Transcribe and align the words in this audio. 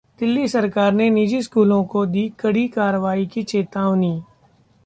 दिल्ली 0.19 0.47
सरकार 0.47 0.91
ने 0.91 1.09
निजी 1.09 1.41
स्कूलों 1.41 1.83
को 1.83 2.05
दी 2.05 2.27
कड़ी 2.39 2.67
कार्रवाई 2.67 3.25
की 3.25 3.43
चेतावनी 3.43 4.21